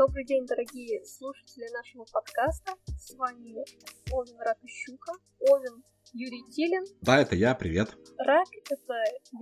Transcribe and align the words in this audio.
Добрый 0.00 0.24
день, 0.24 0.46
дорогие 0.46 1.04
слушатели 1.04 1.68
нашего 1.74 2.06
подкаста. 2.10 2.72
С 2.86 3.14
вами 3.16 3.62
Овен 4.10 4.40
Ратущука, 4.40 5.12
Овен 5.40 5.84
Юрий 6.14 6.42
Тилин. 6.50 6.82
Да, 7.02 7.20
это 7.20 7.36
я, 7.36 7.54
привет. 7.54 7.90
Рак— 8.16 8.48
это 8.70 8.94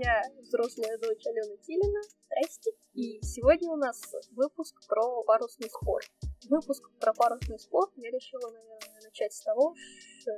я, 0.02 0.20
взрослая 0.42 0.98
дочь 0.98 1.24
Алены 1.26 1.58
Тилина. 1.58 2.00
Здрасте. 2.26 2.72
И 2.92 3.20
сегодня 3.22 3.70
у 3.70 3.76
нас 3.76 4.02
выпуск 4.32 4.74
про 4.88 5.22
парусный 5.22 5.70
спорт. 5.70 6.10
Выпуск 6.50 6.82
про 6.98 7.14
парусный 7.14 7.60
спорт 7.60 7.92
я 7.94 8.10
решила, 8.10 8.50
наверное, 8.50 9.00
начать 9.04 9.32
с 9.32 9.42
того, 9.42 9.76
что 10.18 10.32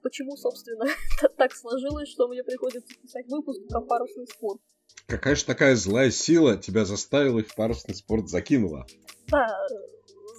почему, 0.00 0.34
собственно, 0.38 0.86
так 1.36 1.52
сложилось, 1.52 2.08
что 2.08 2.26
мне 2.28 2.42
приходится 2.42 2.98
писать 3.02 3.26
выпуск 3.28 3.60
про 3.68 3.82
парусный 3.82 4.28
спорт. 4.28 4.62
Какая 5.08 5.36
же 5.36 5.44
такая 5.46 5.74
злая 5.74 6.10
сила 6.10 6.58
тебя 6.58 6.84
заставила 6.84 7.38
и 7.38 7.42
в 7.42 7.54
парусный 7.54 7.94
спорт 7.94 8.28
закинула? 8.28 8.86
Да, 9.28 9.48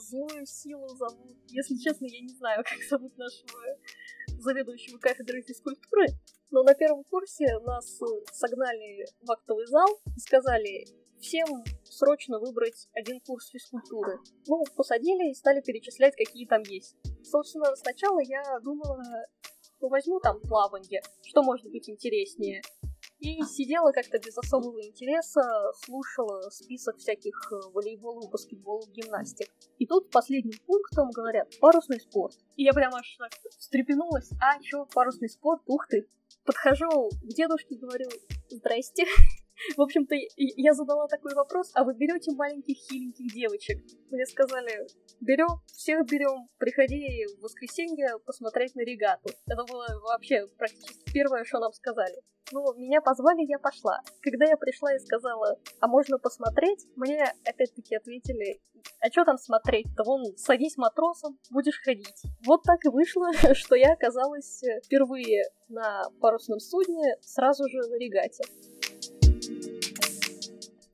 злую 0.10 0.46
силу 0.46 0.88
зовут. 0.90 1.36
Если 1.48 1.76
честно, 1.78 2.06
я 2.06 2.22
не 2.22 2.30
знаю, 2.36 2.64
как 2.70 2.78
зовут 2.88 3.18
нашего 3.18 3.60
заведующего 4.28 5.00
кафедрой 5.00 5.42
физкультуры. 5.42 6.06
Но 6.52 6.62
на 6.62 6.76
первом 6.76 7.04
курсе 7.06 7.48
нас 7.66 8.00
согнали 8.32 9.08
в 9.22 9.32
актовый 9.32 9.66
зал 9.66 9.88
и 10.16 10.20
сказали 10.20 10.86
всем 11.20 11.48
срочно 11.84 12.38
выбрать 12.38 12.88
один 12.94 13.20
курс 13.22 13.50
физкультуры. 13.50 14.20
Ну, 14.46 14.64
посадили 14.76 15.32
и 15.32 15.34
стали 15.34 15.62
перечислять, 15.62 16.16
какие 16.16 16.46
там 16.46 16.62
есть. 16.62 16.96
Собственно, 17.24 17.76
сначала 17.76 18.20
я 18.22 18.44
думала, 18.62 19.02
ну, 19.82 19.90
возьму 19.90 20.20
там 20.20 20.40
плаванье, 20.42 21.02
что 21.24 21.42
может 21.42 21.72
быть 21.72 21.90
интереснее. 21.90 22.62
И 23.20 23.42
сидела 23.44 23.92
как-то 23.92 24.18
без 24.18 24.38
особого 24.38 24.82
интереса, 24.82 25.42
слушала 25.84 26.50
список 26.52 26.98
всяких 26.98 27.36
э, 27.52 27.56
волейболов, 27.74 28.32
баскетболов, 28.32 28.90
гимнастик. 28.92 29.50
И 29.78 29.86
тут 29.86 30.10
последним 30.10 30.58
пунктом 30.66 31.10
говорят 31.12 31.50
«парусный 31.60 32.00
спорт». 32.00 32.38
И 32.56 32.64
я 32.64 32.72
прямо 32.72 33.00
аж 33.00 33.18
так 33.18 33.32
встрепенулась. 33.58 34.30
А, 34.42 34.62
чё, 34.62 34.86
парусный 34.94 35.30
спорт? 35.30 35.62
Ух 35.66 35.88
ты! 35.88 36.08
Подхожу 36.46 37.10
к 37.10 37.34
дедушке 37.34 37.76
говорю 37.76 38.10
«Здрасте». 38.50 39.04
В 39.78 39.82
общем-то, 39.82 40.16
я 40.38 40.74
задала 40.74 41.08
такой 41.08 41.34
вопрос, 41.36 41.72
а 41.74 41.84
вы 41.84 41.94
берете 41.94 42.32
маленьких 42.32 42.78
хиленьких 42.78 43.34
девочек? 43.34 43.84
Мне 44.10 44.26
сказали, 44.26 44.88
берем, 45.20 45.62
всех 45.68 46.06
берем, 46.06 46.48
приходи 46.58 47.26
в 47.38 47.42
воскресенье 47.42 48.20
посмотреть 48.26 48.76
на 48.76 48.82
регату. 48.82 49.30
Это 49.48 49.64
было 49.66 49.86
вообще 50.02 50.48
практически 50.58 51.12
первое, 51.12 51.44
что 51.44 51.60
нам 51.60 51.74
сказали. 51.74 52.16
Ну, 52.52 52.74
меня 52.74 53.00
позвали, 53.02 53.46
я 53.48 53.60
пошла. 53.60 54.00
Когда 54.22 54.46
я 54.46 54.58
пришла 54.58 54.96
и 54.96 55.00
сказала, 55.00 55.60
а 55.80 55.88
можно 55.88 56.18
посмотреть, 56.18 56.86
мне 56.96 57.24
опять-таки 57.46 57.96
ответили, 57.96 58.60
а 59.02 59.08
что 59.12 59.24
там 59.24 59.38
смотреть-то? 59.38 60.04
Вон, 60.04 60.36
садись 60.36 60.78
матросом, 60.78 61.38
будешь 61.52 61.80
ходить. 61.84 62.24
Вот 62.46 62.64
так 62.64 62.84
и 62.86 62.90
вышло, 62.90 63.32
что 63.54 63.76
я 63.76 63.94
оказалась 63.94 64.64
впервые 64.84 65.44
на 65.68 66.10
парусном 66.22 66.60
судне 66.60 67.18
сразу 67.22 67.68
же 67.70 67.78
на 67.88 68.00
регате. 68.00 68.44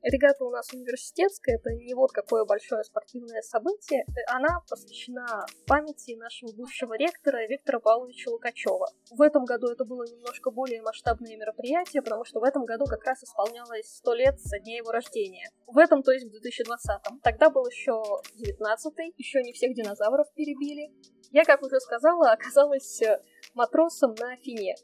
Регата 0.06 0.44
у 0.44 0.50
нас 0.50 0.72
университетская, 0.72 1.56
это 1.56 1.70
не 1.70 1.92
вот 1.92 2.12
какое 2.12 2.44
большое 2.44 2.84
спортивное 2.84 3.42
событие. 3.42 4.04
Она 4.28 4.60
посвящена 4.70 5.44
памяти 5.66 6.14
нашего 6.14 6.52
бывшего 6.52 6.96
ректора 6.96 7.44
Виктора 7.48 7.80
Павловича 7.80 8.30
Лукачева. 8.30 8.86
В 9.10 9.20
этом 9.20 9.44
году 9.44 9.66
это 9.66 9.84
было 9.84 10.04
немножко 10.04 10.52
более 10.52 10.80
масштабное 10.80 11.36
мероприятие, 11.36 12.02
потому 12.02 12.24
что 12.24 12.38
в 12.38 12.44
этом 12.44 12.64
году 12.64 12.84
как 12.84 13.04
раз 13.04 13.20
исполнялось 13.24 13.96
100 13.96 14.14
лет 14.14 14.40
со 14.40 14.60
дня 14.60 14.76
его 14.76 14.92
рождения. 14.92 15.50
В 15.66 15.76
этом, 15.76 16.04
то 16.04 16.12
есть 16.12 16.26
в 16.26 16.30
2020. 16.30 17.00
Тогда 17.24 17.50
был 17.50 17.66
еще 17.66 18.00
19-й, 18.38 19.12
еще 19.16 19.42
не 19.42 19.52
всех 19.54 19.74
динозавров 19.74 20.32
перебили. 20.34 20.94
Я, 21.32 21.44
как 21.44 21.64
уже 21.64 21.80
сказала, 21.80 22.30
оказалась 22.30 23.02
матросом 23.54 24.14
на 24.20 24.34
Афине. 24.34 24.76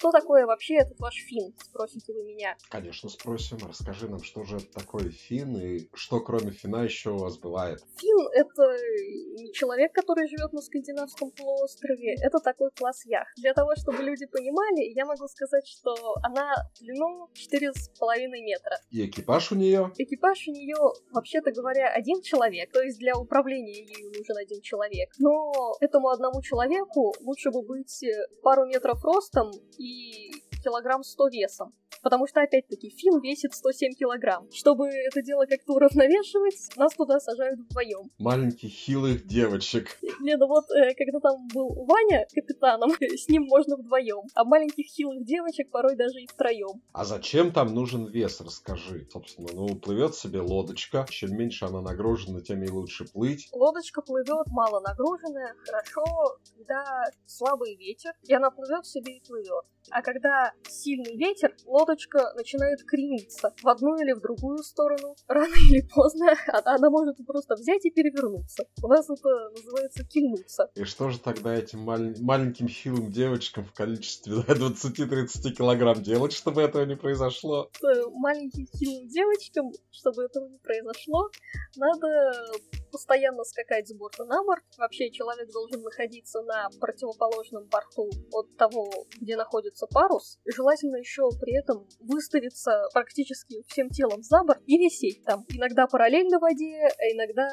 Что 0.00 0.12
такое 0.12 0.46
вообще 0.46 0.76
этот 0.76 0.98
ваш 0.98 1.14
фин, 1.14 1.52
спросите 1.62 2.14
вы 2.14 2.22
меня? 2.24 2.56
Конечно, 2.70 3.10
спросим. 3.10 3.58
Расскажи 3.68 4.08
нам, 4.08 4.24
что 4.24 4.44
же 4.44 4.56
это 4.56 4.72
такое 4.72 5.10
фин 5.10 5.54
и 5.58 5.90
что 5.92 6.20
кроме 6.20 6.52
фина 6.52 6.84
еще 6.84 7.10
у 7.10 7.18
вас 7.18 7.36
бывает? 7.36 7.80
Фин— 7.98 8.28
это 8.32 8.62
не 9.36 9.52
человек, 9.52 9.92
который 9.92 10.26
живет 10.26 10.54
на 10.54 10.62
скандинавском 10.62 11.30
полуострове, 11.32 12.14
это 12.14 12.38
такой 12.38 12.70
класс 12.70 13.04
яхт. 13.04 13.28
Для 13.36 13.52
того, 13.52 13.72
чтобы 13.76 14.02
люди 14.02 14.24
понимали, 14.24 14.90
я 14.96 15.04
могу 15.04 15.28
сказать, 15.28 15.66
что 15.66 15.94
она 16.22 16.54
длину 16.80 17.28
4,5 17.34 18.40
метра. 18.40 18.78
И 18.88 19.04
экипаж 19.04 19.52
у 19.52 19.54
нее? 19.54 19.92
Экипаж 19.98 20.48
у 20.48 20.52
нее, 20.52 20.78
вообще-то 21.12 21.52
говоря, 21.52 21.92
один 21.92 22.22
человек, 22.22 22.72
то 22.72 22.80
есть 22.80 22.98
для 22.98 23.18
управления 23.18 23.84
ею 23.84 24.12
нужен 24.16 24.38
один 24.38 24.62
человек. 24.62 25.10
Но 25.18 25.74
этому 25.82 26.08
одному 26.08 26.40
человеку 26.40 27.12
лучше 27.20 27.50
бы 27.50 27.60
быть 27.60 28.02
пару 28.42 28.64
метров 28.64 29.04
ростом 29.04 29.50
и 29.76 29.89
que 29.90 30.39
килограмм 30.62 31.02
100 31.02 31.28
весом. 31.28 31.74
Потому 32.02 32.26
что, 32.26 32.40
опять-таки, 32.40 32.90
Фин 32.90 33.20
весит 33.20 33.52
107 33.52 33.92
килограмм. 33.92 34.50
Чтобы 34.52 34.88
это 34.88 35.22
дело 35.22 35.44
как-то 35.46 35.74
уравновешивать, 35.74 36.76
нас 36.76 36.94
туда 36.94 37.20
сажают 37.20 37.60
вдвоем. 37.60 38.10
Маленьких 38.18 38.70
хилых 38.70 39.26
девочек. 39.26 39.98
Не, 40.20 40.36
ну 40.36 40.46
вот, 40.46 40.64
э, 40.70 40.94
когда 40.94 41.20
там 41.20 41.46
был 41.52 41.84
Ваня 41.84 42.26
капитаном, 42.32 42.90
с 43.00 43.28
ним 43.28 43.44
можно 43.44 43.76
вдвоем. 43.76 44.22
А 44.34 44.44
маленьких 44.44 44.86
хилых 44.86 45.24
девочек 45.24 45.70
порой 45.70 45.96
даже 45.96 46.20
и 46.20 46.26
втроем. 46.26 46.82
А 46.92 47.04
зачем 47.04 47.52
там 47.52 47.74
нужен 47.74 48.06
вес, 48.06 48.40
расскажи. 48.40 49.06
Собственно, 49.12 49.48
ну, 49.52 49.74
плывет 49.76 50.14
себе 50.14 50.40
лодочка. 50.40 51.06
Чем 51.10 51.36
меньше 51.36 51.66
она 51.66 51.82
нагружена, 51.82 52.40
тем 52.40 52.62
и 52.62 52.70
лучше 52.70 53.04
плыть. 53.04 53.48
Лодочка 53.52 54.00
плывет 54.02 54.46
мало 54.48 54.80
нагруженная, 54.80 55.54
хорошо, 55.66 56.04
когда 56.56 57.04
слабый 57.26 57.76
ветер, 57.76 58.12
и 58.26 58.34
она 58.34 58.50
плывет 58.50 58.86
себе 58.86 59.18
и 59.18 59.20
плывет. 59.20 59.64
А 59.90 60.02
когда 60.02 60.49
сильный 60.68 61.16
ветер, 61.16 61.54
лодочка 61.66 62.32
начинает 62.36 62.82
крениться 62.84 63.54
в 63.62 63.68
одну 63.68 63.96
или 63.96 64.12
в 64.12 64.20
другую 64.20 64.58
сторону. 64.58 65.14
Рано 65.28 65.54
или 65.70 65.86
поздно 65.94 66.34
она 66.64 66.90
может 66.90 67.16
просто 67.26 67.54
взять 67.54 67.84
и 67.84 67.90
перевернуться. 67.90 68.64
У 68.82 68.88
нас 68.88 69.08
это 69.08 69.50
называется 69.56 70.04
кильнуться. 70.04 70.70
И 70.74 70.84
что 70.84 71.10
же 71.10 71.18
тогда 71.18 71.54
этим 71.54 71.80
маль- 71.80 72.16
маленьким 72.20 72.68
хилым 72.68 73.10
девочкам 73.10 73.64
в 73.64 73.72
количестве 73.72 74.34
20-30 74.34 75.50
килограмм 75.50 76.02
делать, 76.02 76.32
чтобы 76.32 76.62
этого 76.62 76.84
не 76.84 76.96
произошло? 76.96 77.70
Маленьким 78.12 78.66
хилым 78.76 79.08
девочкам, 79.08 79.72
чтобы 79.90 80.24
этого 80.24 80.48
не 80.48 80.58
произошло, 80.58 81.30
надо 81.76 82.32
постоянно 82.90 83.44
скакать 83.44 83.88
с 83.88 83.92
борта 83.92 84.24
на 84.24 84.42
борт. 84.44 84.62
Вообще 84.78 85.10
человек 85.10 85.50
должен 85.52 85.82
находиться 85.82 86.42
на 86.42 86.68
противоположном 86.80 87.66
борту 87.66 88.10
от 88.32 88.56
того, 88.56 88.90
где 89.20 89.36
находится 89.36 89.86
парус. 89.86 90.38
Желательно 90.44 90.96
еще 90.96 91.28
при 91.40 91.58
этом 91.58 91.86
выставиться 92.00 92.88
практически 92.92 93.62
всем 93.68 93.90
телом 93.90 94.22
за 94.22 94.42
борт 94.42 94.60
и 94.66 94.78
висеть 94.78 95.22
там. 95.24 95.44
Иногда 95.48 95.86
параллельно 95.86 96.38
воде, 96.38 96.86
а 96.86 97.02
иногда 97.12 97.48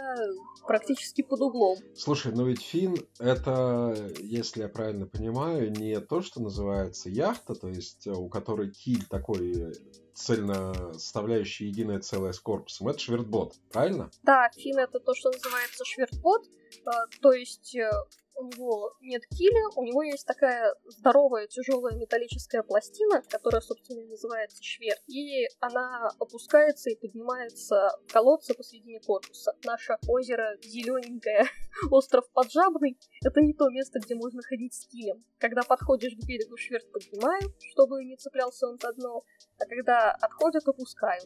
практически 0.66 1.22
под 1.22 1.42
углом. 1.42 1.78
Слушай, 1.96 2.34
но 2.34 2.46
ведь 2.46 2.62
фин 2.62 2.96
это, 3.20 3.96
если 4.20 4.62
я 4.62 4.70
правильно 4.70 5.08
понимаю, 5.08 5.72
не 5.72 6.00
то, 6.00 6.22
что 6.22 6.42
называется 6.42 7.10
яхта, 7.10 7.56
то 7.56 7.68
есть 7.68 8.08
у 8.08 8.30
которой 8.30 8.72
киль 8.72 9.06
такой 9.06 9.74
цельно 10.14 10.94
составляющий 10.94 11.68
единое 11.68 12.00
целое 12.00 12.32
с 12.32 12.40
корпусом. 12.40 12.88
Это 12.88 12.98
швертбот, 12.98 13.54
правильно? 13.72 14.10
Да, 14.24 14.50
фин 14.56 14.80
это 14.80 15.00
то, 15.00 15.14
что 15.14 15.27
называется 15.32 15.84
швертбот. 15.86 16.46
А, 16.86 17.06
то 17.22 17.32
есть 17.32 17.76
э, 17.76 17.90
у 18.38 18.46
него 18.46 18.94
нет 19.02 19.24
киля, 19.28 19.68
у 19.76 19.84
него 19.84 20.04
есть 20.04 20.26
такая 20.26 20.76
здоровая 20.86 21.48
тяжелая 21.48 21.96
металлическая 21.96 22.62
пластина, 22.62 23.24
которая, 23.30 23.62
собственно, 23.62 24.04
называется 24.06 24.64
шверт, 24.64 25.02
и 25.08 25.48
она 25.60 26.10
опускается 26.20 26.90
и 26.92 26.96
поднимается 26.96 27.90
в 28.08 28.14
колодце 28.14 28.54
посредине 28.54 29.00
корпуса. 29.00 29.54
Наше 29.66 29.98
озеро 30.08 30.56
зелененькое, 30.62 31.46
остров 31.92 32.30
Поджабный, 32.32 32.98
это 33.24 33.42
не 33.42 33.54
то 33.54 33.70
место, 33.70 34.00
где 34.00 34.14
можно 34.16 34.42
ходить 34.44 34.76
с 34.76 34.86
килем. 34.88 35.24
Когда 35.40 35.64
подходишь 35.64 36.14
к 36.14 36.26
берегу, 36.28 36.58
шверт 36.58 36.92
поднимаю, 36.92 37.42
чтобы 37.72 38.04
не 38.06 38.18
цеплялся 38.18 38.68
он 38.68 38.78
за 38.80 38.94
дно, 38.94 39.24
а 39.60 39.66
когда 39.66 40.12
отходят, 40.12 40.68
опускаю. 40.68 41.22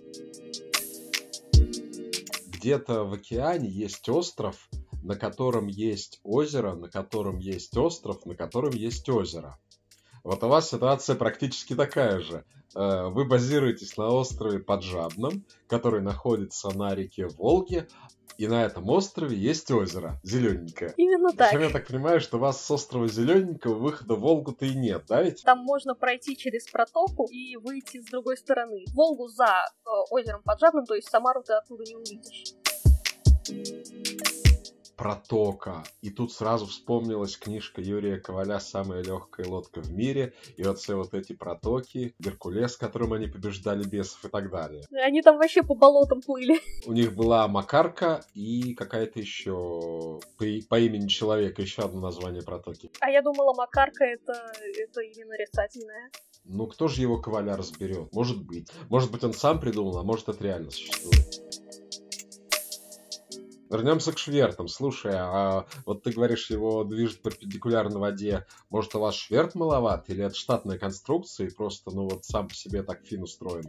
Где-то 2.62 3.06
в 3.06 3.13
океане 3.13 3.68
есть 3.68 4.08
остров, 4.08 4.69
на 5.02 5.16
котором 5.16 5.66
есть 5.66 6.19
озеро, 6.24 6.75
на 6.75 6.90
котором 6.90 7.40
есть 7.40 7.75
остров, 7.75 8.24
на 8.28 8.36
котором 8.36 8.74
есть 8.74 9.10
озеро. 9.10 9.58
Вот 10.24 10.44
у 10.44 10.48
вас 10.48 10.69
ситуация 10.69 11.16
практически 11.16 11.75
такая 11.75 12.19
же. 12.19 12.46
Э, 12.75 13.08
вы 13.08 13.25
базируетесь 13.25 13.98
на 13.98 14.10
острове 14.10 14.60
Поджабном, 14.60 15.44
который 15.66 16.02
находится 16.02 16.69
на 16.69 16.94
реке 16.94 17.25
Волге, 17.30 17.88
и 18.38 18.48
на 18.48 18.63
этом 18.66 18.89
острове 18.89 19.38
есть 19.38 19.69
озеро, 19.72 20.19
зелененькое. 20.24 20.94
Именно 20.98 21.31
так. 21.31 21.51
Причем 21.51 21.63
я 21.63 21.69
так 21.69 21.88
понимаю, 21.88 22.19
что 22.22 22.38
у 22.38 22.39
вас 22.39 22.63
с 22.63 22.72
острова 22.72 23.07
Зелененького 23.07 23.75
выхода 23.75 24.16
в 24.16 24.19
Волгу-то 24.19 24.66
и 24.66 24.75
нет, 24.75 25.04
да 25.07 25.22
ведь? 25.22 25.44
Там 25.44 25.60
можно 25.60 25.95
пройти 25.95 26.36
через 26.36 26.68
протоку 26.68 27.28
и 27.31 27.56
выйти 27.57 28.01
с 28.01 28.06
другой 28.06 28.38
стороны. 28.38 28.86
Волгу 28.94 29.28
за 29.28 29.45
э, 29.45 29.89
озером 30.10 30.42
Поджабным, 30.44 30.86
то 30.86 30.95
есть 30.95 31.10
Самару 31.10 31.44
ты 31.44 31.54
оттуда 31.54 31.83
не 31.83 31.95
увидишь 31.95 32.56
протока. 34.96 35.84
И 36.02 36.10
тут 36.10 36.32
сразу 36.32 36.66
вспомнилась 36.66 37.38
книжка 37.38 37.82
Юрия 37.82 38.20
Коваля 38.20 38.60
«Самая 38.60 39.04
легкая 39.04 39.48
лодка 39.48 39.82
в 39.82 39.92
мире». 39.92 40.34
И 40.58 40.64
вот 40.64 40.80
все 40.80 40.96
вот 40.96 41.14
эти 41.14 41.34
протоки, 41.34 42.14
Геркулес, 42.20 42.78
которым 42.78 43.14
они 43.14 43.28
побеждали 43.28 43.84
бесов 43.84 44.26
и 44.26 44.30
так 44.30 44.52
далее. 44.52 44.84
Они 44.92 45.22
там 45.22 45.38
вообще 45.38 45.64
по 45.64 45.76
болотам 45.76 46.22
плыли. 46.22 46.60
У 46.86 46.94
них 46.94 47.16
была 47.16 47.48
Макарка 47.48 48.24
и 48.34 48.74
какая-то 48.76 49.20
еще 49.20 50.20
по, 50.38 50.46
по 50.70 50.80
имени 50.80 51.08
человека, 51.08 51.62
еще 51.62 51.84
одно 51.84 52.00
название 52.00 52.44
протоки. 52.44 52.92
А 53.00 53.10
я 53.10 53.22
думала, 53.22 53.54
Макарка 53.54 54.04
это, 54.04 54.34
это 54.78 55.02
именно 55.02 55.32
нарицательное. 55.32 56.12
Ну, 56.44 56.68
кто 56.68 56.88
же 56.88 57.02
его 57.02 57.22
Коваля 57.22 57.56
разберет? 57.56 58.14
Может 58.14 58.44
быть. 58.44 58.70
Может 58.90 59.12
быть, 59.12 59.24
он 59.24 59.34
сам 59.34 59.60
придумал, 59.60 59.98
а 59.98 60.04
может, 60.04 60.30
это 60.30 60.44
реально 60.44 60.72
существует. 60.72 61.61
Вернемся 63.71 64.12
к 64.12 64.18
швертам. 64.18 64.68
Слушай, 64.68 65.13
а 65.15 65.65
вот 65.85 66.03
ты 66.03 66.12
говоришь, 66.12 66.50
его 66.50 66.83
движет 66.83 67.21
перпендикулярно 67.21 68.00
воде. 68.00 68.45
Может, 68.69 68.95
у 68.95 69.00
вас 69.00 69.15
шверт 69.15 69.56
маловат? 69.56 70.09
Или 70.09 70.25
это 70.25 70.35
штатная 70.35 70.77
конструкция 70.77 71.47
и 71.47 71.53
просто, 71.53 71.89
ну 71.91 72.03
вот, 72.09 72.25
сам 72.25 72.50
по 72.50 72.53
себе 72.53 72.83
так 72.83 73.01
фин 73.06 73.23
устроен? 73.23 73.63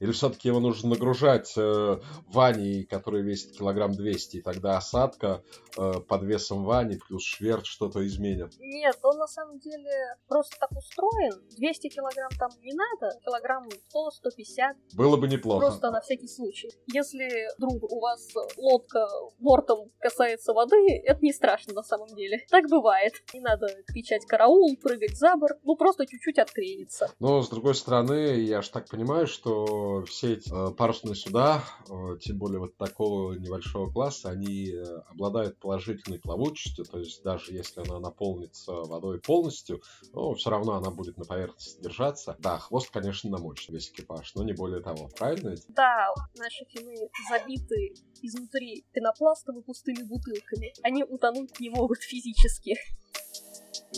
Или 0.00 0.12
все-таки 0.12 0.48
его 0.48 0.60
нужно 0.60 0.90
нагружать 0.90 1.52
э, 1.56 1.98
ваней, 2.28 2.84
который 2.84 3.22
весит 3.22 3.56
килограмм 3.56 3.92
200, 3.92 4.36
и 4.36 4.42
тогда 4.42 4.76
осадка 4.76 5.42
э, 5.76 5.94
под 6.06 6.22
весом 6.22 6.64
вани 6.64 6.96
плюс 6.96 7.24
шверт 7.24 7.66
что-то 7.66 8.06
изменит? 8.06 8.52
Нет, 8.58 8.98
он 9.02 9.18
на 9.18 9.26
самом 9.26 9.58
деле 9.58 9.90
просто 10.28 10.56
так 10.58 10.70
устроен. 10.72 11.32
200 11.56 11.88
килограмм 11.88 12.30
там 12.38 12.50
не 12.62 12.72
надо, 12.72 13.18
килограмм 13.24 13.68
100-150. 13.68 14.96
Было 14.96 15.16
бы 15.16 15.28
неплохо. 15.28 15.66
Просто 15.66 15.90
на 15.90 16.00
всякий 16.00 16.28
случай. 16.28 16.70
Если 16.92 17.48
вдруг 17.56 17.90
у 17.90 18.00
вас 18.00 18.28
лодка 18.56 19.06
бортом 19.38 19.90
касается 19.98 20.52
воды, 20.52 20.76
это 21.04 21.20
не 21.22 21.32
страшно 21.32 21.74
на 21.74 21.82
самом 21.82 22.08
деле. 22.14 22.44
Так 22.50 22.68
бывает. 22.68 23.14
Не 23.32 23.40
надо 23.40 23.68
кричать 23.86 24.24
караул, 24.26 24.76
прыгать 24.76 25.16
за 25.16 25.36
борт, 25.36 25.58
ну 25.64 25.76
просто 25.76 26.06
чуть-чуть 26.06 26.38
откренится. 26.38 27.10
Но, 27.18 27.42
с 27.42 27.48
другой 27.48 27.74
стороны, 27.74 28.40
я 28.40 28.62
же 28.62 28.70
так 28.70 28.88
понимаю, 28.88 29.26
что 29.26 29.85
все 30.06 30.34
эти 30.34 30.50
э, 30.52 30.72
парусные 30.74 31.14
суда, 31.14 31.64
э, 31.88 32.18
тем 32.20 32.38
более 32.38 32.60
вот 32.60 32.76
такого 32.76 33.32
небольшого 33.32 33.90
класса, 33.90 34.30
они 34.30 34.70
э, 34.70 34.84
обладают 35.08 35.58
положительной 35.58 36.18
плавучестью, 36.18 36.84
то 36.84 36.98
есть 36.98 37.22
даже 37.22 37.52
если 37.52 37.80
она 37.80 37.98
наполнится 37.98 38.72
водой 38.72 39.20
полностью, 39.20 39.82
ну, 40.12 40.34
все 40.34 40.50
равно 40.50 40.74
она 40.74 40.90
будет 40.90 41.16
на 41.16 41.24
поверхности 41.24 41.80
держаться. 41.82 42.36
Да, 42.38 42.58
хвост, 42.58 42.90
конечно, 42.90 43.30
намочит 43.30 43.70
весь 43.70 43.90
экипаж, 43.90 44.34
но 44.34 44.42
не 44.42 44.52
более 44.52 44.82
того. 44.82 45.08
Правильно 45.16 45.50
ведь? 45.50 45.64
Да, 45.68 46.08
наши 46.36 46.64
фины 46.66 47.10
забиты 47.30 47.94
изнутри 48.22 48.84
пенопластом 48.92 49.58
и 49.58 49.62
пустыми 49.62 50.02
бутылками. 50.02 50.72
Они 50.82 51.04
утонуть 51.04 51.58
не 51.60 51.70
могут 51.70 51.98
физически. 52.02 52.76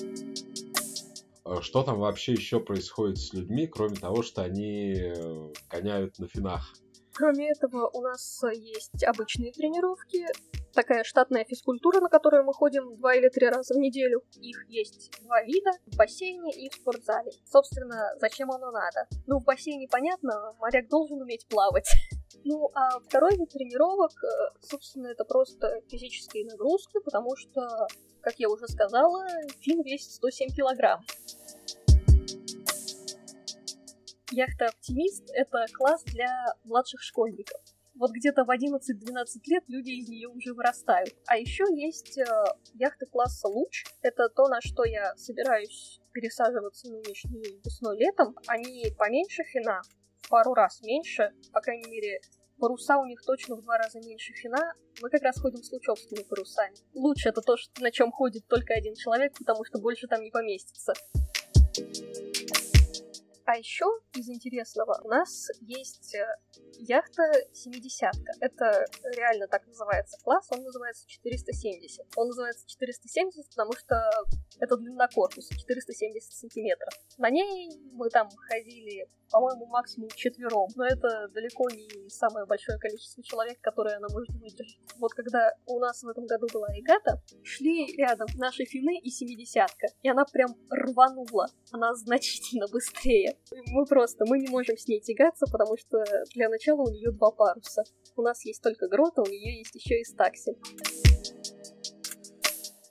Э, 0.01 0.28
что 1.63 1.83
там 1.83 1.99
вообще 1.99 2.33
еще 2.33 2.61
происходит 2.61 3.19
с 3.19 3.33
людьми, 3.33 3.67
кроме 3.67 3.97
того, 3.97 4.23
что 4.23 4.43
они 4.43 4.95
э, 4.95 5.53
гоняют 5.71 6.19
на 6.19 6.29
финах? 6.29 6.75
Кроме 7.19 7.51
этого, 7.51 7.89
у 7.89 8.01
нас 8.01 8.43
есть 8.55 9.03
обычные 9.03 9.53
тренировки, 9.53 10.25
такая 10.73 11.03
штатная 11.03 11.45
физкультура, 11.45 12.01
на 12.01 12.09
которую 12.09 12.45
мы 12.45 12.53
ходим 12.53 12.97
два 12.97 13.15
или 13.15 13.29
три 13.29 13.49
раза 13.49 13.75
в 13.75 13.79
неделю. 13.79 14.23
Их 14.41 14.65
есть 14.69 15.11
два 15.23 15.43
вида— 15.43 15.73
в 15.87 15.97
бассейне 15.97 16.53
и 16.53 16.71
в 16.71 16.75
спортзале. 16.75 17.33
Собственно, 17.45 18.15
зачем 18.21 18.53
оно 18.53 18.71
надо? 18.71 19.09
Ну, 19.27 19.41
в 19.41 19.45
бассейне 19.45 19.89
понятно, 19.91 20.55
моряк 20.61 20.89
должен 20.89 21.21
уметь 21.21 21.47
плавать. 21.49 21.89
Ну, 22.45 22.71
а 22.73 23.01
второй 23.01 23.37
вид 23.37 23.51
тренировок, 23.51 24.13
э, 24.23 24.29
собственно, 24.61 25.09
это 25.09 25.25
просто 25.25 25.81
физические 25.89 26.47
нагрузки, 26.47 26.99
потому 27.05 27.37
что, 27.37 27.89
как 28.21 28.39
я 28.39 28.49
уже 28.49 28.69
сказала, 28.69 29.27
фин 29.61 29.83
весит 29.83 30.13
107 30.13 30.55
килограмм. 30.55 31.01
Яхта 34.31 34.67
«Оптимист»— 34.67 35.31
это 35.35 35.65
класс 35.73 36.05
для 36.05 36.29
младших 36.65 37.01
школьников. 37.03 37.59
Вот 37.95 38.11
где-то 38.13 38.45
в 38.45 38.51
11-12 38.51 38.79
лет 39.47 39.65
люди 39.69 39.91
из 39.91 40.09
нее 40.09 40.29
уже 40.29 40.53
вырастают. 40.53 41.15
А 41.27 41.39
еще 41.39 41.65
есть 41.75 42.19
э, 42.19 42.25
яхты 42.75 43.07
класса 43.07 43.49
«Луч». 43.49 43.85
Это 44.03 44.29
то, 44.29 44.49
на 44.49 44.61
что 44.61 44.85
я 44.85 45.17
собираюсь 45.17 46.01
пересаживаться 46.13 46.91
нынешней 46.91 47.61
весной-летом. 47.65 48.37
Они 48.47 48.93
поменьше 48.99 49.45
фина, 49.45 49.81
в 50.21 50.29
пару 50.29 50.53
раз 50.53 50.83
меньше, 50.83 51.33
по 51.53 51.61
крайней 51.61 51.91
мере, 51.91 52.21
паруса 52.59 52.99
у 52.99 53.07
них 53.07 53.23
точно 53.25 53.57
в 53.57 53.63
два 53.63 53.79
раза 53.79 53.99
меньше 54.01 54.35
фина. 54.35 54.75
Мы 55.01 55.09
как 55.09 55.23
раз 55.23 55.41
ходим 55.41 55.63
с 55.63 55.73
лучевскими 55.73 56.23
парусами. 56.23 56.77
Луч 56.93 57.27
это 57.27 57.41
то, 57.41 57.57
на 57.81 57.91
чем 57.91 58.13
ходит 58.13 58.47
только 58.47 58.75
один 58.75 58.95
человек, 58.95 59.33
потому 59.39 59.65
что 59.65 59.79
больше 59.79 60.07
там 60.07 60.23
не 60.23 60.31
поместится. 60.31 60.93
А 63.49 63.57
еще 63.57 63.87
из 64.13 64.29
интересного 64.29 65.01
у 65.03 65.09
нас 65.09 65.49
есть 65.63 66.15
э, 66.15 66.23
яхта 66.81 67.23
70 67.55 68.13
Это 68.41 68.85
реально 69.17 69.49
так 69.49 69.67
называется 69.67 70.19
класс, 70.23 70.47
он 70.51 70.65
называется 70.65 71.09
470. 71.09 72.07
Он 72.17 72.27
называется 72.29 72.67
470, 72.69 73.49
потому 73.49 73.73
что 73.73 73.97
это 74.61 74.77
длина 74.77 75.09
корпуса, 75.09 75.57
470 75.57 76.31
сантиметров. 76.31 76.93
На 77.17 77.31
ней 77.31 77.71
мы 77.95 78.11
там 78.11 78.29
ходили 78.51 79.09
по-моему, 79.31 79.67
максимум 79.67 80.09
четвером. 80.11 80.69
Но 80.77 80.87
это 80.87 81.29
далеко 81.29 81.69
не 81.71 82.09
самое 82.09 82.47
большое 82.47 82.79
количество 82.79 83.23
человек, 83.23 83.61
которое 83.61 83.97
она 83.97 84.09
может 84.11 84.31
выдержать. 84.31 84.79
Вот 84.99 85.13
когда 85.13 85.53
у 85.67 85.79
нас 85.79 86.03
в 86.03 86.09
этом 86.09 86.27
году 86.27 86.47
была 86.53 86.69
регата, 86.73 87.23
шли 87.43 87.97
рядом 87.97 88.29
наши 88.37 88.65
фины 88.65 88.99
и 88.99 89.11
семидесятка, 89.11 89.89
и 90.03 90.09
она 90.09 90.25
прям 90.25 90.57
рванула. 90.71 91.47
Она 91.73 91.95
значительно 91.95 92.67
быстрее. 92.69 93.37
Мы 93.67 93.87
просто, 93.87 94.25
мы 94.27 94.39
не 94.39 94.49
можем 94.49 94.77
с 94.77 94.87
ней 94.87 95.01
тягаться, 95.01 95.47
потому 95.51 95.77
что 95.77 96.05
для 96.35 96.49
начала 96.49 96.83
у 96.83 96.91
нее 96.91 97.11
два 97.11 97.31
паруса. 97.31 97.85
У 98.17 98.23
нас 98.23 98.45
есть 98.45 98.63
только 98.63 98.89
грота, 98.89 99.23
у 99.23 99.27
нее 99.27 99.59
есть 99.59 99.75
еще 99.75 100.01
и 100.01 100.05
стаксель. 100.05 100.57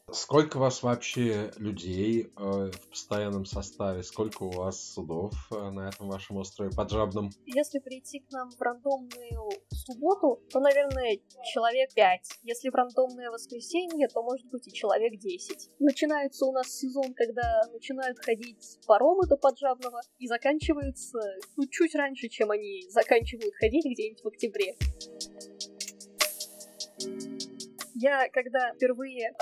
Сколько 0.10 0.56
у 0.56 0.62
вас 0.62 0.84
вообще 0.84 1.52
людей 1.58 2.32
э, 2.38 2.72
в 2.72 2.90
постоянном 2.90 3.46
составе? 3.46 4.04
Сколько 4.04 4.44
у 4.44 4.52
вас 4.52 4.94
судов 4.94 5.34
э, 5.52 5.70
на 5.70 5.90
этом 5.90 6.08
вашем 6.08 6.38
острове 6.38 6.72
Поджабном? 6.72 7.30
Если 7.46 7.80
прийти 7.80 8.22
к 8.22 8.32
нам 8.32 8.50
в 8.50 8.62
рандомную 8.62 9.50
субботу, 9.70 10.42
то, 10.50 10.62
наверное, 10.62 11.20
человек 11.52 11.94
5. 11.94 12.40
Если 12.44 12.70
в 12.70 12.76
рандомное 12.76 13.30
воскресенье, 13.30 14.08
то, 14.08 14.24
может 14.24 14.48
быть, 14.48 14.66
и 14.70 14.72
человек 14.72 15.20
10. 15.20 15.72
Начинается 15.80 16.46
у 16.46 16.54
нас 16.54 16.70
сезон, 16.70 17.14
когда 17.14 17.64
начинают 17.74 18.18
ходить 18.20 18.80
паромы 18.88 19.28
до 19.28 19.36
Поджабного, 19.36 20.00
и 20.20 20.28
заканчивается 20.28 21.20
ну, 21.58 21.68
чуть 21.70 21.96
раньше, 21.96 22.30
чем 22.30 22.52
они 22.52 22.84
заканчивают 22.90 23.54
ходить 23.56 23.84
где-нибудь 23.86 24.24
в 24.24 24.28
октябре. 24.30 24.78
Я, 28.00 28.30
когда 28.30 28.72
впервые 28.76 29.30
э, 29.30 29.34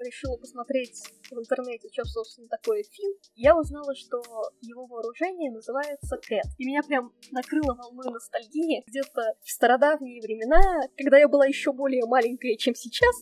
решила 0.00 0.36
посмотреть 0.36 1.00
в 1.30 1.38
интернете, 1.38 1.88
что, 1.92 2.04
собственно, 2.04 2.48
такое 2.48 2.82
фин, 2.82 3.14
я 3.36 3.56
узнала, 3.56 3.94
что 3.94 4.20
его 4.60 4.86
вооружение 4.86 5.52
называется 5.52 6.16
Кэт. 6.16 6.46
И 6.58 6.66
меня 6.66 6.82
прям 6.82 7.12
накрыло 7.30 7.74
волной 7.76 8.12
ностальгии 8.12 8.82
где-то 8.88 9.36
в 9.40 9.48
стародавние 9.48 10.20
времена, 10.20 10.88
когда 10.96 11.18
я 11.18 11.28
была 11.28 11.46
еще 11.46 11.72
более 11.72 12.04
маленькая, 12.06 12.56
чем 12.56 12.74
сейчас. 12.74 13.14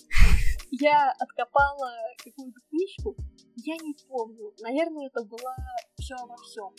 Я 0.70 1.12
откопала 1.18 1.92
какую-то 2.24 2.60
книжку, 2.70 3.16
я 3.56 3.74
не 3.74 3.94
помню, 4.08 4.54
наверное, 4.60 5.08
это 5.08 5.24
была 5.24 5.56
все 6.00 6.14
обо 6.14 6.36
всем. 6.36 6.70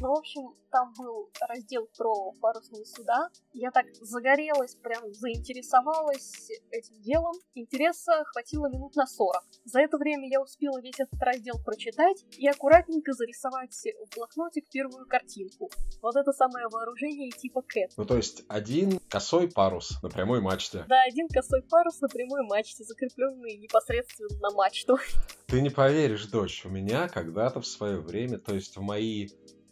Ну, 0.00 0.14
в 0.14 0.18
общем, 0.18 0.54
там 0.70 0.92
был 0.98 1.30
раздел 1.48 1.88
про 1.96 2.32
парусные 2.40 2.84
суда. 2.84 3.28
Я 3.52 3.70
так 3.70 3.86
загорелась, 4.00 4.76
прям 4.76 5.12
заинтересовалась 5.12 6.50
этим 6.70 7.00
делом. 7.02 7.34
Интереса 7.54 8.24
хватило 8.26 8.68
минут 8.68 8.94
на 8.96 9.06
40. 9.06 9.42
За 9.64 9.80
это 9.80 9.98
время 9.98 10.28
я 10.28 10.40
успела 10.40 10.80
весь 10.80 10.98
этот 10.98 11.20
раздел 11.20 11.58
прочитать 11.64 12.24
и 12.36 12.46
аккуратненько 12.46 13.12
зарисовать 13.12 13.74
в 13.74 14.16
блокнотик 14.16 14.68
первую 14.70 15.06
картинку. 15.06 15.70
Вот 16.00 16.16
это 16.16 16.32
самое 16.32 16.68
вооружение 16.68 17.30
типа 17.30 17.62
Кэт. 17.62 17.92
Ну, 17.96 18.04
то 18.04 18.16
есть 18.16 18.44
один 18.48 19.00
косой 19.08 19.48
парус 19.48 20.00
на 20.02 20.08
прямой 20.08 20.40
мачте. 20.40 20.84
Да, 20.88 21.02
один 21.02 21.28
косой 21.28 21.62
парус 21.62 22.00
на 22.00 22.08
прямой 22.08 22.46
мачте, 22.46 22.84
закрепленный 22.84 23.56
непосредственно 23.56 24.38
на 24.40 24.50
мачту. 24.50 24.98
Ты 25.46 25.62
не 25.62 25.70
поверишь, 25.70 26.26
дочь, 26.26 26.66
у 26.66 26.68
меня 26.68 27.08
когда-то 27.08 27.60
в 27.62 27.66
свое 27.66 27.98
время, 27.98 28.38
то 28.38 28.54
есть 28.54 28.67
в 28.76 28.82
мои 28.82 29.28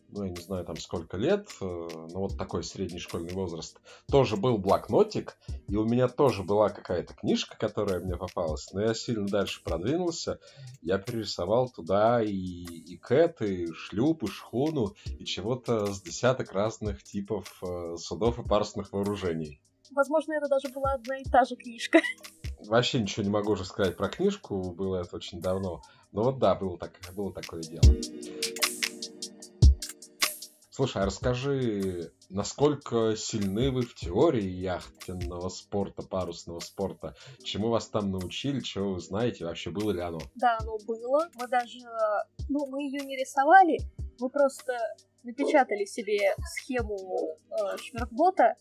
ну, 0.09 0.25
я 0.25 0.31
не 0.31 0.41
знаю, 0.41 0.65
там 0.65 0.77
сколько 0.77 1.17
лет, 1.17 1.49
э, 1.61 1.65
ну, 1.65 2.21
вот 2.21 2.39
такой 2.39 2.63
средний 2.63 2.99
школьный 2.99 3.33
возраст, 3.33 3.81
тоже 4.11 4.37
был 4.37 4.59
блокнотик, 4.59 5.37
и 5.69 5.77
у 5.77 5.85
меня 5.85 6.09
тоже 6.09 6.43
была 6.43 6.69
какая-то 6.69 7.15
книжка, 7.15 7.57
которая 7.59 8.01
мне 8.01 8.17
попалась, 8.17 8.73
но 8.73 8.83
я 8.83 8.95
сильно 8.95 9.27
дальше 9.27 9.63
продвинулся, 9.63 10.39
я 10.83 10.99
перерисовал 10.99 11.69
туда 11.69 12.23
и, 12.23 12.31
и 12.31 12.97
кэт, 12.97 13.43
и 13.43 13.73
шлюп, 13.73 14.25
и 14.25 14.27
шхуну, 14.29 14.95
и 15.19 15.25
чего-то 15.25 15.93
с 15.93 16.01
десяток 16.03 16.53
разных 16.53 17.03
типов 17.03 17.61
э, 17.63 17.97
судов 17.99 18.39
и 18.39 18.49
парусных 18.49 18.93
вооружений. 18.93 19.61
Возможно, 19.93 20.35
это 20.35 20.49
даже 20.49 20.69
была 20.69 20.95
одна 20.95 21.19
и 21.19 21.25
та 21.25 21.45
же 21.45 21.57
книжка. 21.57 22.01
Вообще 22.67 23.01
ничего 23.01 23.23
не 23.23 23.31
могу 23.31 23.53
уже 23.53 23.65
сказать 23.65 23.97
про 23.97 24.09
книжку, 24.09 24.73
было 24.73 25.01
это 25.03 25.17
очень 25.17 25.41
давно. 25.41 25.83
Но 26.13 26.23
вот 26.23 26.39
да, 26.39 26.55
было, 26.55 26.79
так, 26.79 26.93
было 27.15 27.33
такое 27.33 27.63
дело. 27.63 27.83
Слушай, 30.77 31.05
а 31.05 31.07
расскажи, 31.07 32.13
насколько 32.29 33.17
сильны 33.17 33.71
вы 33.71 33.81
в 33.81 33.95
теории 33.95 34.45
яхтенного 34.47 35.49
спорта, 35.49 36.03
парусного 36.03 36.61
спорта? 36.61 37.15
Чему 37.43 37.71
вас 37.71 37.89
там 37.89 38.11
научили, 38.11 38.61
чего 38.61 38.93
вы 38.93 39.01
знаете, 39.01 39.47
вообще 39.47 39.71
было 39.71 39.91
ли 39.91 40.03
оно? 40.03 40.19
Да, 40.35 40.59
оно 40.61 40.77
было. 40.87 41.31
Мы 41.33 41.49
даже, 41.49 41.79
ну, 42.51 42.67
мы 42.67 42.83
ее 42.83 43.07
не 43.07 43.17
рисовали, 43.17 43.79
мы 44.21 44.29
просто 44.29 44.77
напечатали 45.23 45.87
себе 45.87 46.35
схему 46.45 47.39
э, 47.49 47.79
швертбота 47.79 48.57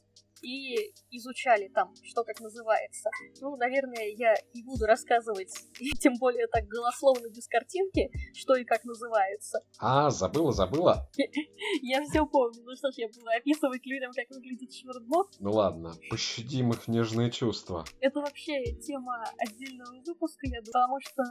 и 0.46 0.94
изучали 1.10 1.68
там, 1.70 1.94
что 2.04 2.24
как 2.24 2.40
называется. 2.40 3.10
Ну, 3.42 3.56
наверное, 3.58 4.10
я 4.16 4.36
не 4.54 4.62
буду 4.64 4.86
рассказывать, 4.86 5.52
и 5.80 5.90
тем 5.98 6.14
более 6.20 6.48
так 6.48 6.66
голословно 6.68 7.28
без 7.30 7.48
картинки, 7.48 8.12
что 8.36 8.56
и 8.56 8.64
как 8.64 8.86
называется. 8.86 9.60
А, 9.80 10.12
забыла, 10.12 10.52
забыла. 10.52 11.10
Я 11.82 12.04
все 12.04 12.26
помню. 12.28 12.62
Ну 12.64 12.76
что 12.76 12.92
ж, 12.92 12.96
я 12.98 13.08
буду 13.08 13.26
описывать 13.36 13.86
людям, 13.86 14.12
как 14.16 14.30
выглядит 14.30 14.72
швертбот. 14.74 15.36
Ну 15.40 15.52
ладно, 15.52 15.94
пощадим 16.10 16.72
их 16.72 16.88
нежные 16.88 17.32
чувства. 17.32 17.86
Это 18.00 18.20
вообще 18.20 18.74
тема 18.76 19.24
отдельного 19.38 19.96
выпуска, 20.06 20.46
я 20.48 20.62
думаю, 20.62 20.74
потому 20.74 21.00
что 21.02 21.24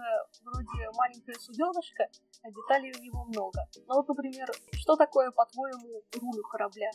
вроде 0.45 0.91
маленькое 0.97 1.37
суденышко, 1.39 2.09
а 2.43 2.51
деталей 2.51 2.93
у 2.99 3.03
него 3.03 3.25
много. 3.25 3.61
Ну 3.87 3.95
вот, 3.95 4.09
например, 4.09 4.49
что 4.73 4.97
такое, 4.97 5.31
по-твоему, 5.31 6.03
руль 6.21 6.41
у 6.41 6.49
корабля? 6.49 6.91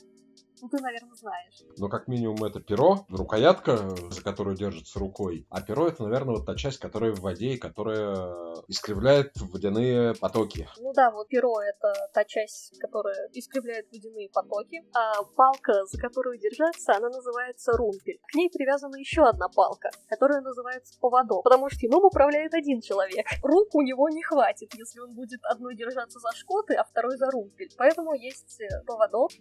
Ну, 0.61 0.69
ты, 0.69 0.81
наверное, 0.81 1.15
знаешь. 1.15 1.63
Но 1.77 1.89
как 1.89 2.07
минимум 2.07 2.43
это 2.43 2.59
перо, 2.59 3.05
рукоятка, 3.09 3.77
за 4.09 4.21
которую 4.21 4.55
держится 4.55 4.99
рукой. 4.99 5.45
А 5.49 5.61
перо 5.61 5.87
это, 5.87 6.03
наверное, 6.03 6.35
вот 6.35 6.45
та 6.45 6.55
часть, 6.55 6.79
которая 6.79 7.11
в 7.13 7.21
воде 7.21 7.53
и 7.53 7.57
которая 7.57 8.55
искривляет 8.67 9.31
водяные 9.39 10.13
потоки. 10.15 10.67
Ну 10.79 10.93
да, 10.93 11.11
вот 11.11 11.27
перо 11.27 11.61
это 11.61 11.93
та 12.13 12.25
часть, 12.25 12.77
которая 12.79 13.29
искривляет 13.33 13.87
водяные 13.91 14.29
потоки. 14.29 14.83
А 14.93 15.23
палка, 15.35 15.85
за 15.85 15.99
которую 15.99 16.39
держаться, 16.39 16.95
она 16.95 17.09
называется 17.09 17.71
румпель. 17.73 18.19
К 18.31 18.35
ней 18.35 18.49
привязана 18.49 18.95
еще 18.97 19.23
одна 19.23 19.47
палка, 19.49 19.89
которая 20.07 20.41
называется 20.41 20.97
поводок. 20.99 21.43
Потому 21.43 21.69
что 21.69 21.85
ином 21.85 22.05
управляет 22.05 22.53
один 22.53 22.81
человек. 22.81 23.25
Рук 23.43 23.75
у 23.75 23.81
него 23.81 24.09
не 24.09 24.23
хватит, 24.23 24.73
если 24.75 24.99
он 24.99 25.13
будет 25.13 25.39
одной 25.43 25.75
держаться 25.75 26.19
за 26.19 26.31
шкоты, 26.35 26.75
а 26.75 26.83
второй 26.83 27.17
за 27.17 27.29
румпель. 27.31 27.69
Поэтому 27.77 28.13
есть 28.13 28.59
э, 28.61 28.83
поводок. 28.85 29.31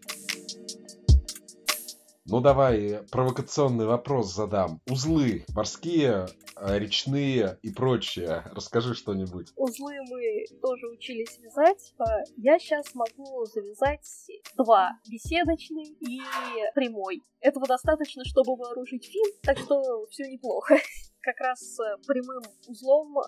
Ну 2.31 2.43
давай 2.43 3.01
провокационный 3.11 3.87
вопрос 3.87 4.35
задам. 4.35 4.83
Узлы 4.87 5.47
морские, 5.55 6.27
э, 6.57 6.79
речные 6.79 7.59
и 7.63 7.71
прочее. 7.71 8.45
Расскажи 8.53 8.95
что-нибудь. 8.95 9.49
Узлы 9.57 9.95
мы 10.11 10.45
тоже 10.61 10.89
учились 10.89 11.39
вязать. 11.39 11.95
Э, 11.99 12.05
я 12.37 12.59
сейчас 12.59 12.95
могу 12.95 13.47
завязать 13.47 14.07
два. 14.59 14.91
Беседочный 15.09 15.97
и 16.01 16.21
прямой. 16.75 17.23
Этого 17.41 17.67
достаточно, 17.67 18.23
чтобы 18.27 18.57
вооружить 18.57 19.07
фин, 19.07 19.33
так 19.43 19.57
что 19.57 20.07
все 20.11 20.25
неплохо 20.25 20.75
как 21.29 21.41
раз 21.41 21.79
э, 21.79 21.97
прямым 22.07 22.43
узлом 22.67 23.19
э, 23.19 23.23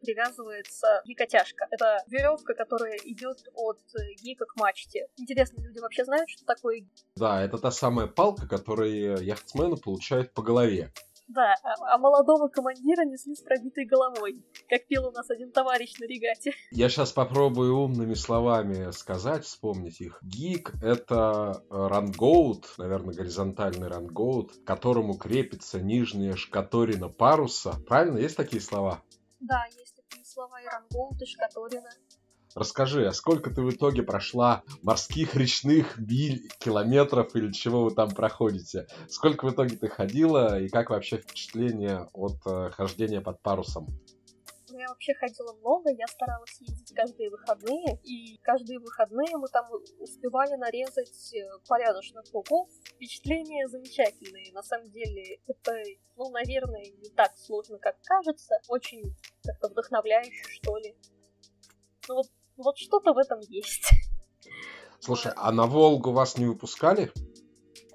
привязывается 0.00 1.02
гикотяжка. 1.04 1.66
Это 1.72 1.98
веревка, 2.06 2.54
которая 2.54 2.96
идет 3.04 3.38
от 3.54 3.80
э, 3.96 4.14
гика 4.22 4.44
к 4.46 4.56
мачте. 4.56 5.08
Интересно, 5.16 5.60
люди 5.60 5.80
вообще 5.80 6.04
знают, 6.04 6.30
что 6.30 6.44
такое 6.44 6.86
Да, 7.16 7.42
это 7.42 7.58
та 7.58 7.72
самая 7.72 8.06
палка, 8.06 8.46
которую 8.46 9.20
яхтсмены 9.24 9.76
получают 9.76 10.32
по 10.32 10.42
голове. 10.42 10.92
Да, 11.32 11.54
а, 11.62 11.94
а 11.94 11.98
молодого 11.98 12.48
командира 12.48 13.04
несли 13.04 13.36
с 13.36 13.40
пробитой 13.40 13.84
головой, 13.86 14.44
как 14.68 14.84
пел 14.88 15.06
у 15.06 15.12
нас 15.12 15.30
один 15.30 15.52
товарищ 15.52 15.96
на 16.00 16.06
регате. 16.06 16.52
Я 16.72 16.88
сейчас 16.88 17.12
попробую 17.12 17.76
умными 17.76 18.14
словами 18.14 18.90
сказать, 18.90 19.44
вспомнить 19.44 20.00
их. 20.00 20.18
Гик— 20.22 20.72
это 20.82 21.62
рангоут, 21.70 22.74
наверное, 22.78 23.14
горизонтальный 23.14 23.86
рангоут, 23.86 24.56
к 24.56 24.64
которому 24.64 25.14
крепится 25.14 25.80
нижняя 25.80 26.34
шкаторина 26.34 27.08
паруса. 27.08 27.74
Правильно? 27.86 28.18
Есть 28.18 28.36
такие 28.36 28.60
слова? 28.60 29.00
Да, 29.38 29.66
есть 29.78 29.94
такие 29.94 30.24
слова 30.24 30.60
и 30.60 30.66
рангоут, 30.66 31.22
и 31.22 31.26
шкаторина. 31.26 31.90
Расскажи, 32.54 33.06
а 33.06 33.12
сколько 33.12 33.50
ты 33.50 33.62
в 33.62 33.70
итоге 33.70 34.02
прошла 34.02 34.62
морских, 34.82 35.36
речных 35.36 35.98
миль, 35.98 36.48
километров 36.58 37.34
или 37.36 37.52
чего 37.52 37.84
вы 37.84 37.92
там 37.92 38.10
проходите? 38.10 38.86
Сколько 39.08 39.46
в 39.46 39.52
итоге 39.52 39.76
ты 39.76 39.88
ходила 39.88 40.58
и 40.58 40.68
как 40.68 40.90
вообще 40.90 41.18
впечатление 41.18 42.08
от 42.12 42.38
э, 42.46 42.70
хождения 42.70 43.20
под 43.20 43.40
парусом? 43.40 43.86
Ну, 44.68 44.78
я 44.78 44.88
вообще 44.88 45.14
ходила 45.14 45.52
много, 45.54 45.90
я 45.90 46.06
старалась 46.06 46.60
ездить 46.60 46.92
каждые 46.94 47.30
выходные, 47.30 47.98
и 48.04 48.38
каждые 48.42 48.78
выходные 48.78 49.36
мы 49.36 49.48
там 49.48 49.68
успевали 49.98 50.56
нарезать 50.56 51.34
э, 51.34 51.46
порядочно 51.68 52.22
кругов. 52.30 52.68
Впечатления 52.84 53.68
замечательные. 53.68 54.52
На 54.52 54.62
самом 54.62 54.90
деле, 54.90 55.40
это, 55.46 55.72
ну, 56.16 56.30
наверное, 56.30 56.84
не 56.84 57.10
так 57.10 57.36
сложно, 57.36 57.78
как 57.78 57.96
кажется. 58.02 58.56
Очень 58.68 59.14
как-то 59.44 59.68
вдохновляюще, 59.68 60.42
что 60.48 60.76
ли. 60.78 60.96
Ну, 62.08 62.16
вот 62.16 62.26
вот 62.62 62.78
что-то 62.78 63.12
в 63.12 63.18
этом 63.18 63.40
есть. 63.40 63.90
Слушай, 65.00 65.32
а 65.36 65.50
на 65.52 65.66
Волгу 65.66 66.12
вас 66.12 66.36
не 66.36 66.46
выпускали? 66.46 67.10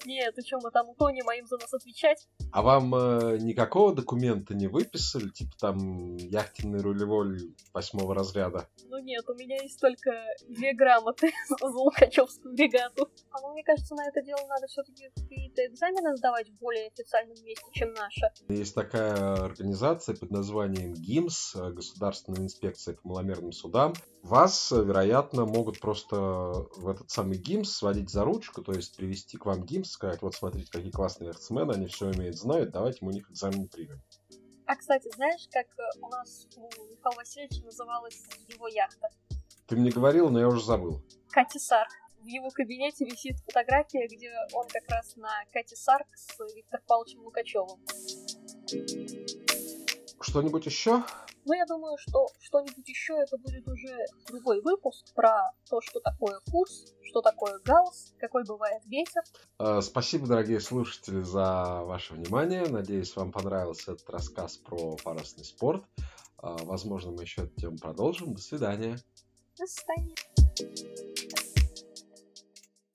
Нет, 0.06 0.36
ты 0.36 0.42
что, 0.42 0.58
мы 0.62 0.72
там 0.72 0.94
Тони 0.96 1.22
моим 1.24 1.46
за 1.48 1.58
нас 1.58 1.74
отвечать? 1.74 2.28
А 2.52 2.62
вам 2.62 2.96
э, 2.96 3.38
никакого 3.40 3.94
документа 3.94 4.54
не 4.54 4.68
выписали? 4.68 5.30
Типа 5.30 5.52
там 5.60 6.16
яхтенный 6.18 6.80
рулевой 6.80 7.54
восьмого 7.74 8.16
разряда? 8.16 8.68
Ну 8.90 9.00
нет, 9.00 9.30
у 9.30 9.34
меня 9.34 9.58
есть 9.62 9.80
только 9.80 10.12
две 10.48 10.74
грамоты 10.74 11.32
за 11.60 11.66
Лукачевскую 11.66 12.54
бригату. 12.54 13.10
А 13.32 13.42
ну, 13.42 13.52
мне 13.52 13.64
кажется, 13.64 13.94
на 13.96 14.08
это 14.08 14.22
дело 14.22 14.40
надо 14.48 14.68
все-таки 14.68 15.10
какие-то 15.16 15.66
экзамены 15.66 16.16
сдавать 16.16 16.50
в 16.50 16.58
более 16.60 16.88
официальном 16.88 17.36
месте, 17.44 17.66
чем 17.74 17.94
наша. 17.94 18.32
Есть 18.48 18.76
такая 18.76 19.34
организация 19.36 20.16
под 20.16 20.32
названием 20.32 20.94
ГИМС, 20.94 21.56
э, 21.56 21.72
Государственная 21.72 22.42
инспекция 22.42 22.96
по 22.96 23.10
маломерным 23.10 23.52
судам. 23.52 23.94
Вас, 24.24 24.72
э, 24.72 24.84
вероятно, 24.84 25.46
могут 25.46 25.80
просто 25.80 26.16
в 26.16 26.88
этот 26.88 27.10
самый 27.10 27.38
ГИМС 27.38 27.72
сводить 27.72 28.10
за 28.10 28.24
ручку, 28.24 28.64
то 28.64 28.72
есть 28.72 28.96
привести 28.96 29.38
к 29.38 29.46
вам 29.46 29.64
ГИМС, 29.64 29.92
сказать, 29.92 30.22
вот 30.22 30.34
смотрите, 30.34 30.72
какие 30.72 30.92
классные 30.92 31.28
яхтсмены, 31.28 31.74
они 31.74 31.88
все 31.88 32.10
умеют, 32.36 32.40
знают, 32.40 32.72
давайте 32.72 33.00
мы 33.02 33.12
у 33.12 33.14
них 33.14 33.30
экзамен 33.30 33.68
примем. 33.68 34.02
А, 34.68 34.76
кстати, 34.76 35.10
знаешь, 35.16 35.48
как 35.52 35.68
э, 35.78 36.00
у 36.02 36.08
нас 36.10 36.48
у 36.58 36.64
Михаила 36.86 37.16
Васильевича 37.18 37.64
называлась 37.64 38.24
его 38.48 38.68
яхта? 38.68 39.10
Ты 39.68 39.76
мне 39.76 39.92
говорил, 39.92 40.30
но 40.30 40.40
я 40.40 40.48
уже 40.48 40.64
забыл. 40.64 41.02
Катисар. 41.30 41.88
В 42.20 42.26
его 42.26 42.50
кабинете 42.50 43.06
висит 43.06 43.38
фотография, 43.46 44.08
где 44.08 44.32
он 44.54 44.68
как 44.68 44.90
раз 44.90 45.16
на 45.16 45.30
Катисарк 45.54 46.08
с 46.16 46.40
Виктором 46.56 46.84
Павловичем 46.88 47.22
Лукачевым. 47.22 47.80
Что-нибудь 50.20 50.66
еще? 50.66 51.04
Ну, 51.46 51.54
я 51.54 51.66
думаю, 51.66 51.96
что 52.00 52.28
что-нибудь 52.40 52.88
еще 52.88 53.14
это 53.22 53.38
будет 53.38 53.68
уже 53.68 53.96
другой 54.28 54.62
выпуск 54.62 55.14
про 55.14 55.52
то, 55.70 55.80
что 55.80 56.00
такое 56.00 56.40
курс, 56.52 56.94
что 57.04 57.22
такое 57.22 57.60
гаусс, 57.64 58.14
какой 58.20 58.44
бывает 58.46 58.84
ветер. 58.86 59.22
Э, 59.60 59.80
спасибо, 59.82 60.26
дорогие 60.26 60.60
слушатели, 60.60 61.22
за 61.22 61.84
ваше 61.84 62.16
внимание. 62.16 62.66
Надеюсь, 62.66 63.16
вам 63.16 63.32
понравился 63.32 63.92
этот 63.92 64.10
рассказ 64.10 64.58
про 64.58 64.96
парусный 65.04 65.46
спорт. 65.46 65.84
Э, 66.42 66.56
возможно, 66.64 67.12
мы 67.12 67.22
еще 67.22 67.44
эту 67.44 67.56
тему 67.62 67.78
продолжим. 67.78 68.34
До 68.34 68.42
свидания. 68.42 68.98
До 69.58 69.68
свидания. 69.68 70.45